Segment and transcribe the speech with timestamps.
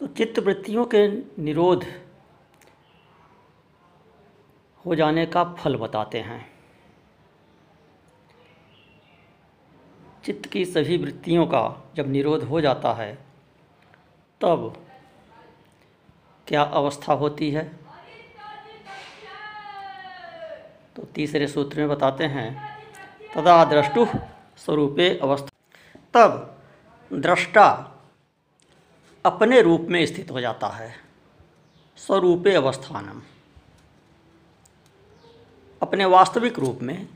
[0.00, 1.08] तो चित्त वृत्तियों के
[1.42, 1.84] निरोध
[4.86, 6.52] हो जाने का फल बताते हैं।
[10.24, 13.18] चित्त की सभी वृत्तियों का जब निरोध हो जाता है,
[14.40, 14.86] तब
[16.46, 17.72] क्या अवस्था होती है?
[20.96, 22.78] तो तीसरे सूत्र में बताते हैं,
[23.34, 24.06] तदा दृष्टु
[24.56, 25.50] स्वरूपे अवस्था।
[26.14, 26.60] तब
[27.12, 27.94] दृष्टा
[29.24, 30.94] अपने रूप में स्थित हो जाता है।
[31.96, 33.22] स्वरूपे अवस्थानम।
[35.82, 37.08] अपने वास्तविक रूप में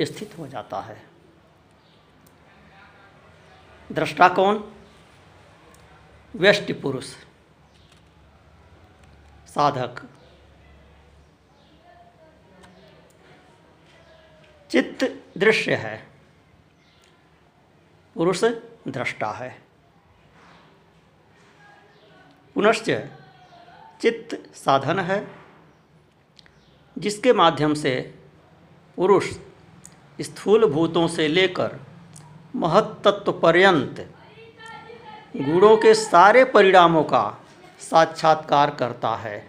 [0.00, 1.06] स्थित हो जाता है।
[3.92, 4.74] दृष्टा कौन?
[6.36, 7.14] व्यष्टि पुरुष।
[9.48, 10.08] साधक।
[14.70, 16.08] चित्त दृश्य है।
[18.14, 18.44] पुरुष
[18.88, 19.63] दृष्टा है।
[22.56, 22.90] पुनश्च
[24.00, 25.26] चित्त साधन है,
[26.98, 28.14] जिसके माध्यम से
[28.96, 29.32] पुरुष
[30.20, 31.78] स्थूल भूतों से लेकर
[32.56, 34.08] महत्त्व पर्यंत
[35.36, 37.40] गुणों के सारे परिणामों का
[37.80, 39.46] साक्षात्कार करता है।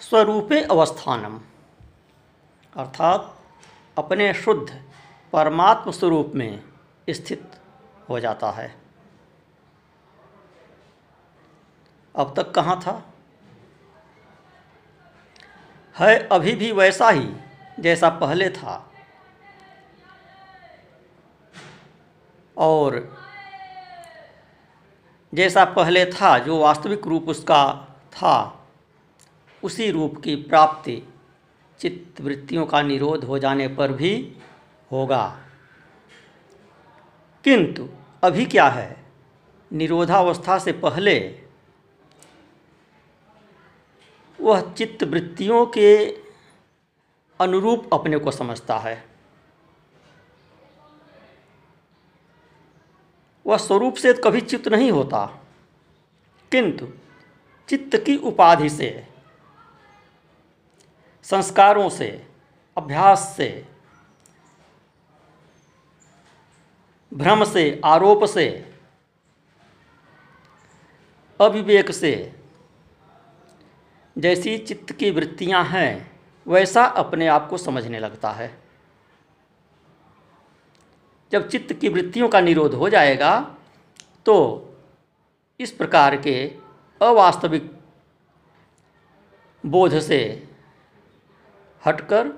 [0.00, 1.40] स्वरूपे अवस्थानम,
[2.76, 3.36] अर्थात
[3.98, 4.82] अपने शुद्ध
[5.32, 6.62] परमात्म स्वरूप में
[7.10, 7.50] स्थित
[8.08, 8.79] हो जाता है।
[12.16, 13.14] अब तक कहाँ था?
[15.98, 17.28] है, अभी भी वैसा ही
[17.80, 18.92] जैसा पहले था।
[22.56, 23.18] और
[25.34, 28.66] जैसा पहले था, जो वास्तविक रूप उसका था,
[29.62, 31.02] उसी रूप की प्राप्ति
[31.78, 34.36] चित्त वृत्तियों का निरोध हो जाने पर भी
[34.92, 35.38] होगा।
[37.44, 37.88] किंतु
[38.22, 39.04] अभी क्या है?
[39.72, 41.42] निरोधावस्था से पहले
[44.40, 46.06] वह चित्त वृत्तियों के
[47.40, 49.04] अनुरूप अपने को समझता है।
[53.46, 55.24] वह स्वरूप से कभी चित्त नहीं होता,
[56.52, 56.88] किंतु
[57.68, 59.06] चित्त की उपाधि से,
[61.24, 62.26] संस्कारों से,
[62.76, 63.66] अभ्यास से,
[67.12, 68.48] भ्रम से, आरोप से,
[71.40, 72.12] अविवेक से
[74.20, 76.10] जैसी चित्त की वृत्तियाँ हैं,
[76.46, 78.50] वैसा अपने आप को समझने लगता है।
[81.32, 83.40] जब चित्त की वृत्तियों का निरोध हो जाएगा
[84.26, 84.36] तो
[85.60, 86.34] इस प्रकार के
[87.00, 87.70] अवास्तविक
[89.64, 90.48] बोध से
[91.82, 92.28] हटकर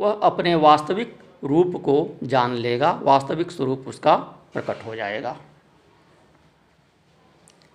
[0.00, 4.16] वह अपने वास्तविक रूप को जान लेगा, वास्तविक स्वरूप उसका
[4.52, 5.36] प्रकट हो जाएगा।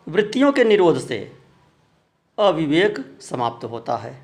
[0.07, 1.36] वृत्तियों के निरोध से
[2.37, 4.15] अविवेक समाप्त होता है।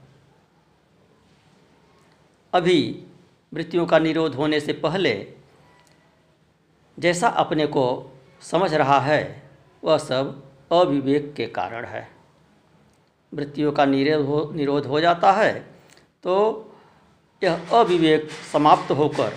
[2.53, 3.05] अभी
[3.51, 5.13] वृत्तियों का निरोध होने से पहले
[6.97, 7.85] जैसा अपने को
[8.41, 9.49] समझ रहा है,
[9.83, 12.07] वह सब अविवेक के कारण है।
[13.31, 15.53] वृत्तियों का निरोध हो निरोध हो जाता है
[16.23, 16.35] तो
[17.41, 19.33] यह अविवेक समाप्त होकर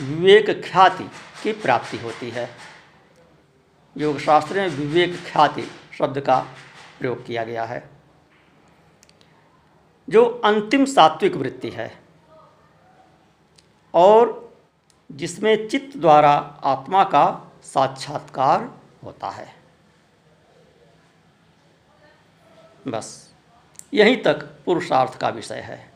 [0.00, 1.08] विवेक ख्याति
[1.42, 2.48] की प्राप्ति होती है।
[3.96, 5.68] योगशास्त्र में विवेक ख्याति
[5.98, 6.44] शब्द का
[7.04, 7.90] प्रयोग किया गया है।
[10.10, 12.00] जो अंतिम सात्विक वृत्ति है
[13.94, 14.52] और
[15.12, 16.32] जिसमें चित्त द्वारा
[16.64, 17.24] आत्मा का
[17.62, 19.54] साक्षात्कार होता है।
[22.88, 23.34] बस,
[23.94, 25.92] यहीं तक पुरुषार्थ का विषय है।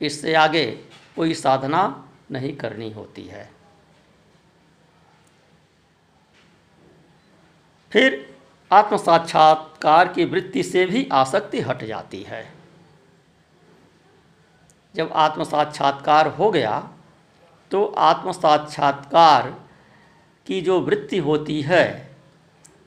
[0.00, 0.70] इससे आगे
[1.16, 3.63] कोई साधना नहीं करनी होती है।
[7.94, 8.14] फिर
[8.70, 12.52] आत्म साक्षात्कार की वृत्ति से भी आसक्ति हट जाती है।
[14.94, 16.78] जब आत्म साक्षात्कार हो गया
[17.70, 19.48] तो आत्म साक्षात्कार
[20.46, 22.16] की जो वृत्ति होती है,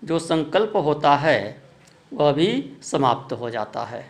[0.03, 1.63] जो संकल्प होता है,
[2.13, 4.05] वह भी समाप्त हो जाता है।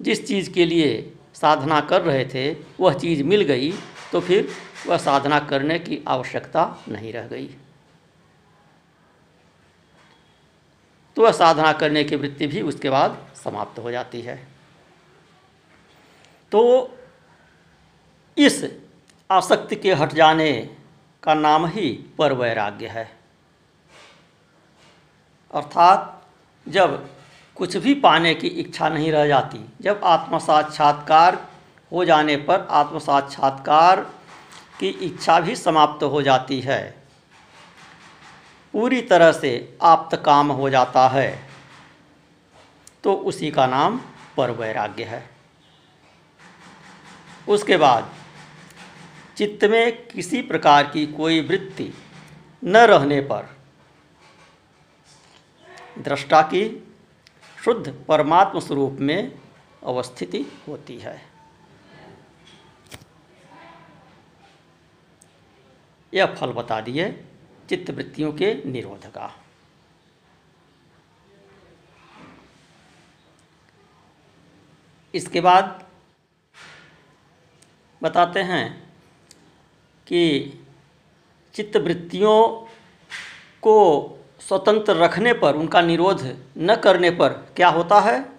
[0.00, 3.72] जिस चीज़ के लिए साधना कर रहे थे, वह चीज़ मिल गई
[4.12, 4.48] तो फिर
[4.86, 7.46] वह साधना करने की आवश्यकता नहीं रह गई।
[11.16, 14.36] तो वह साधना करने की वृत्ति भी उसके बाद समाप्त हो जाती है।
[16.52, 16.62] तो
[18.36, 18.64] इस
[19.30, 20.76] आसक्ति के हट जाने
[21.22, 23.04] का नाम ही पर वैराग्य है।
[25.50, 26.26] अर्थात
[26.66, 27.08] जब
[27.56, 31.51] कुछ भी पाने की इच्छा नहीं रह जाती, जब आत्म साक्षात्कार
[31.92, 34.00] हो जाने पर आत्म साक्षात्कार
[34.80, 37.02] की इच्छा भी समाप्त हो जाती है।
[38.72, 41.48] पूरी तरह से आप्त काम हो जाता है।
[43.04, 44.00] तो उसी का नाम
[44.36, 45.30] पर वैराग्य है।
[47.48, 48.14] उसके बाद
[49.36, 51.92] चित्त में किसी प्रकार की कोई वृत्ति
[52.64, 53.56] न रहने पर
[55.98, 56.94] दृष्टा की
[57.64, 59.32] शुद्ध परमात्म स्वरूप में
[59.86, 61.31] अवस्थिति होती है।
[66.14, 67.24] यह फल बता दिए
[67.68, 69.38] चित्त वृत्तियों के निरोध का
[75.14, 75.86] इसके बाद
[78.02, 78.92] बताते हैं
[80.06, 80.52] कि
[81.54, 82.48] चित्त वृत्तियों
[83.62, 84.08] को
[84.40, 88.32] स्वतंत्र रखने पर, उनका निरोध न करने पर क्या होता है?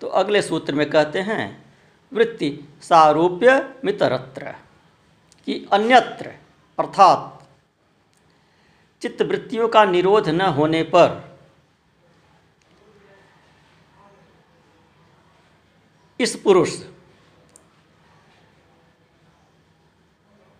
[0.00, 1.64] तो अगले सूत्र में कहते हैं,
[2.12, 4.67] वृत्ति सारूप्य मितरत्र।
[5.48, 6.30] कि अन्यत्र,
[6.78, 7.48] अर्थात
[9.02, 11.38] चित्त वृत्तियों का निरोध न होने पर
[16.20, 16.76] इस पुरुष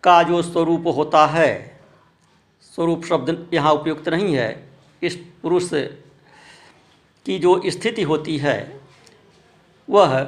[0.02, 1.80] का जो स्वरूप होता है,
[2.62, 4.68] स्वरूप शब्द यहाँ उपयुक्त नहीं है,
[5.02, 5.70] इस पुरुष
[7.26, 8.80] की जो स्थिति होती है,
[9.88, 10.20] वह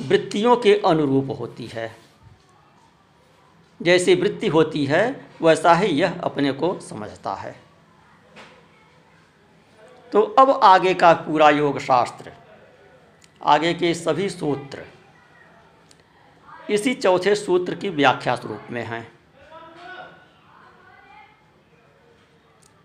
[0.00, 2.01] वृत्तियों के अनुरूप होती है।
[3.82, 5.04] जैसी वृत्ति होती है,
[5.42, 7.54] वैसा ही यह अपने को समझता है।
[10.12, 12.32] तो अब आगे का पूरा योग शास्त्र
[13.42, 14.84] आगे के सभी सूत्र,
[16.70, 19.06] इसी चौथे सूत्र की व्याख्या स्वरूप में हैं।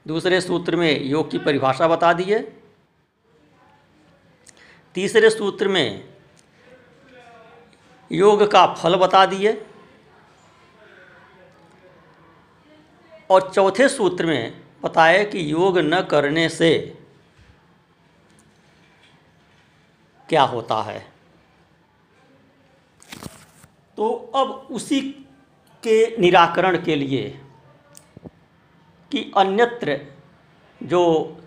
[0.05, 2.39] दूसरे सूत्र में योग की परिभाषा बता दिए
[4.95, 6.09] तीसरे सूत्र में
[8.11, 9.53] योग का फल बता दिए
[13.29, 16.97] और चौथे सूत्र में बताए कि योग न करने से
[20.29, 21.07] क्या होता है?
[23.97, 25.01] तो अब उसी
[25.83, 27.41] के निराकरण के लिए
[29.11, 29.99] कि अन्यत्र
[30.83, 31.01] जो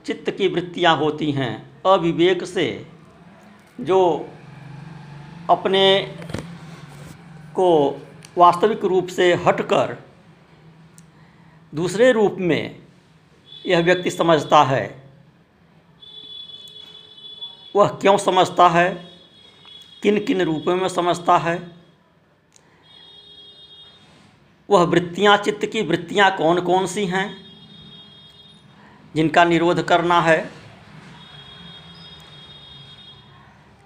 [0.06, 2.87] चित्त की वृत्तियाँ होती हैं, अविवेक से
[3.81, 4.29] जो
[5.50, 6.17] अपने
[7.55, 8.00] को
[8.38, 10.10] वास्तविक रूप से हटकर
[11.75, 12.82] दूसरे रूप में
[13.67, 15.12] यह व्यक्ति समझता है।
[17.76, 19.11] वह क्यों समझता है?
[20.02, 21.76] किन किन रूपों में समझता है?
[24.70, 27.37] वह वृत्तियाँ, चित्त की वृत्तियाँ कौन कौन सी हैं?
[29.16, 30.52] जिनका निरोध करना है।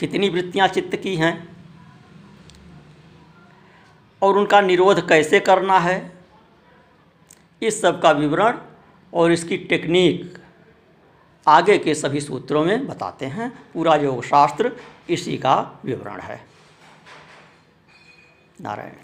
[0.01, 1.57] कितनी वृत्तियाँ चित्त की हैं?
[4.23, 6.14] और उनका निरोध कैसे करना है?
[7.67, 8.59] इस सब का विवरण
[9.15, 10.39] और इसकी टेक्निक
[11.47, 14.73] आगे के सभी सूत्रों में बताते हैं। पूरा योग शास्त्र
[15.11, 16.41] इसी का विवरण है।
[18.61, 19.04] नारायण।